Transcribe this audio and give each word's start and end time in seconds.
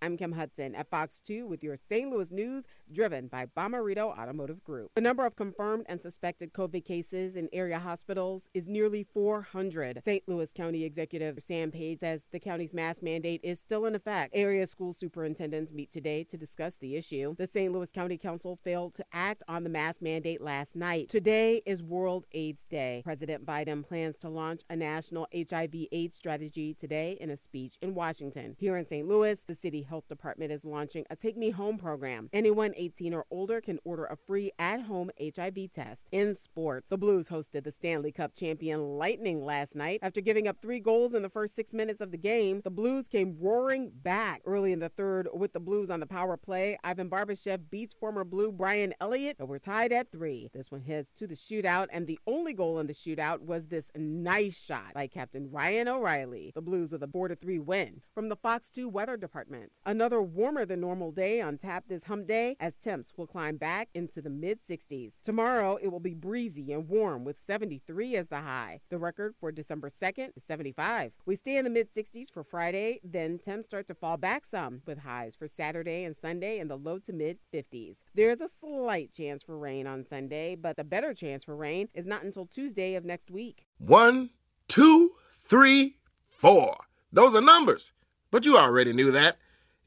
I'm 0.00 0.16
Kim 0.16 0.30
Hudson 0.30 0.76
at 0.76 0.88
Fox 0.88 1.18
2 1.20 1.46
with 1.46 1.64
your 1.64 1.74
St. 1.88 2.08
Louis 2.08 2.30
news 2.30 2.66
driven 2.92 3.26
by 3.26 3.46
Bommarito 3.46 4.16
Automotive 4.16 4.62
Group. 4.62 4.92
The 4.94 5.00
number 5.00 5.26
of 5.26 5.34
confirmed 5.34 5.86
and 5.88 6.00
suspected 6.00 6.52
COVID 6.52 6.84
cases 6.84 7.34
in 7.34 7.48
area 7.52 7.80
hospitals 7.80 8.48
is 8.54 8.68
nearly 8.68 9.02
400. 9.12 10.00
St. 10.04 10.22
Louis 10.28 10.52
County 10.52 10.84
Executive 10.84 11.42
Sam 11.42 11.72
Page 11.72 11.98
says 11.98 12.26
the 12.30 12.38
county's 12.38 12.72
mask 12.72 13.02
mandate 13.02 13.40
is 13.42 13.58
still 13.58 13.86
in 13.86 13.96
effect. 13.96 14.30
Area 14.36 14.68
school 14.68 14.92
superintendents 14.92 15.72
meet 15.72 15.90
today 15.90 16.22
to 16.24 16.36
discuss 16.36 16.76
the 16.76 16.94
issue. 16.94 17.34
The 17.36 17.48
St. 17.48 17.72
Louis 17.72 17.90
County 17.90 18.18
Council 18.18 18.54
failed 18.54 18.94
to 18.94 19.04
act 19.12 19.42
on 19.48 19.64
the 19.64 19.70
mask 19.70 20.00
mandate 20.00 20.40
last 20.40 20.76
night. 20.76 21.08
Today 21.08 21.60
is 21.66 21.82
World 21.82 22.24
AIDS 22.30 22.64
Day. 22.64 23.02
President 23.04 23.44
Biden 23.44 23.84
plans 23.84 24.16
to 24.18 24.28
launch 24.28 24.62
a 24.70 24.76
national 24.76 25.26
HIV 25.34 25.74
AIDS 25.90 26.16
strategy 26.16 26.72
today 26.74 27.18
in 27.20 27.30
a 27.30 27.36
speech 27.36 27.78
in 27.82 27.94
Washington. 27.94 28.54
Here 28.58 28.76
in 28.76 28.86
St. 28.86 29.06
Louis, 29.08 29.42
the 29.42 29.56
city 29.56 29.82
Health 29.88 30.06
Department 30.08 30.52
is 30.52 30.64
launching 30.64 31.04
a 31.10 31.16
Take 31.16 31.36
Me 31.36 31.50
Home 31.50 31.78
program. 31.78 32.28
Anyone 32.32 32.72
18 32.76 33.14
or 33.14 33.24
older 33.30 33.60
can 33.60 33.78
order 33.84 34.04
a 34.04 34.16
free 34.16 34.52
at 34.58 34.82
home 34.82 35.10
HIV 35.20 35.72
test. 35.72 36.08
In 36.12 36.34
sports, 36.34 36.90
the 36.90 36.98
Blues 36.98 37.28
hosted 37.28 37.64
the 37.64 37.72
Stanley 37.72 38.12
Cup 38.12 38.34
champion 38.34 38.98
Lightning 38.98 39.44
last 39.44 39.74
night. 39.74 40.00
After 40.02 40.20
giving 40.20 40.46
up 40.46 40.60
three 40.60 40.80
goals 40.80 41.14
in 41.14 41.22
the 41.22 41.28
first 41.28 41.56
six 41.56 41.72
minutes 41.72 42.00
of 42.00 42.10
the 42.10 42.18
game, 42.18 42.60
the 42.62 42.70
Blues 42.70 43.08
came 43.08 43.36
roaring 43.40 43.90
back 43.94 44.42
early 44.44 44.72
in 44.72 44.78
the 44.78 44.88
third 44.88 45.28
with 45.32 45.52
the 45.52 45.60
Blues 45.60 45.90
on 45.90 46.00
the 46.00 46.06
power 46.06 46.36
play. 46.36 46.78
Ivan 46.84 47.08
Barbashev 47.08 47.70
beats 47.70 47.94
former 47.94 48.24
Blue 48.24 48.52
Brian 48.52 48.94
Elliott, 49.00 49.36
but 49.38 49.48
we're 49.48 49.58
tied 49.58 49.92
at 49.92 50.12
three. 50.12 50.50
This 50.52 50.70
one 50.70 50.82
heads 50.82 51.10
to 51.12 51.26
the 51.26 51.34
shootout, 51.34 51.88
and 51.90 52.06
the 52.06 52.18
only 52.26 52.52
goal 52.52 52.78
in 52.78 52.86
the 52.86 52.94
shootout 52.94 53.40
was 53.40 53.68
this 53.68 53.90
nice 53.96 54.62
shot 54.62 54.94
by 54.94 55.06
Captain 55.06 55.50
Ryan 55.50 55.88
O'Reilly. 55.88 56.52
The 56.54 56.62
Blues 56.62 56.92
with 56.92 57.02
a 57.02 57.08
4 57.08 57.34
3 57.34 57.58
win. 57.58 58.02
From 58.14 58.28
the 58.28 58.36
Fox 58.36 58.70
2 58.70 58.88
Weather 58.88 59.16
Department, 59.16 59.72
Another 59.86 60.20
warmer 60.20 60.66
than 60.66 60.80
normal 60.80 61.12
day 61.12 61.40
on 61.40 61.56
tap 61.56 61.84
this 61.88 62.04
hump 62.04 62.26
day 62.26 62.56
as 62.60 62.76
temps 62.76 63.12
will 63.16 63.26
climb 63.26 63.56
back 63.56 63.88
into 63.94 64.20
the 64.20 64.28
mid 64.28 64.58
60s. 64.62 65.14
Tomorrow 65.22 65.76
it 65.80 65.88
will 65.88 66.00
be 66.00 66.12
breezy 66.12 66.72
and 66.72 66.88
warm 66.88 67.24
with 67.24 67.38
73 67.38 68.16
as 68.16 68.28
the 68.28 68.40
high. 68.40 68.80
The 68.90 68.98
record 68.98 69.34
for 69.40 69.50
December 69.50 69.88
2nd 69.88 70.36
is 70.36 70.44
75. 70.44 71.12
We 71.24 71.36
stay 71.36 71.56
in 71.56 71.64
the 71.64 71.70
mid 71.70 71.92
60s 71.92 72.30
for 72.30 72.44
Friday, 72.44 73.00
then 73.02 73.38
temps 73.38 73.66
start 73.66 73.86
to 73.86 73.94
fall 73.94 74.18
back 74.18 74.44
some 74.44 74.82
with 74.86 74.98
highs 74.98 75.34
for 75.36 75.46
Saturday 75.46 76.04
and 76.04 76.14
Sunday 76.14 76.58
in 76.58 76.68
the 76.68 76.76
low 76.76 76.98
to 76.98 77.12
mid 77.14 77.38
50s. 77.54 78.04
There 78.14 78.30
is 78.30 78.42
a 78.42 78.48
slight 78.60 79.12
chance 79.12 79.42
for 79.42 79.56
rain 79.56 79.86
on 79.86 80.04
Sunday, 80.04 80.54
but 80.54 80.76
the 80.76 80.84
better 80.84 81.14
chance 81.14 81.44
for 81.44 81.56
rain 81.56 81.88
is 81.94 82.04
not 82.04 82.24
until 82.24 82.44
Tuesday 82.44 82.94
of 82.94 83.06
next 83.06 83.30
week. 83.30 83.64
One, 83.78 84.30
two, 84.68 85.12
three, 85.30 85.96
four. 86.28 86.76
Those 87.10 87.34
are 87.34 87.40
numbers, 87.40 87.92
but 88.30 88.44
you 88.44 88.58
already 88.58 88.92
knew 88.92 89.10
that. 89.12 89.38